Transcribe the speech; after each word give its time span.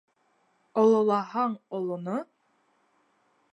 Ололаһаң 0.83 1.53
олоно 1.81 2.17